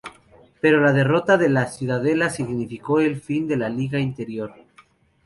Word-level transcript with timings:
Pero 0.61 0.81
la 0.81 0.93
derrota 0.93 1.37
de 1.37 1.47
La 1.47 1.67
Ciudadela 1.67 2.31
significó 2.31 2.99
el 3.01 3.21
fin 3.21 3.47
de 3.47 3.55
la 3.55 3.69
Liga 3.69 3.99
del 3.99 4.07
Interior. 4.07 4.55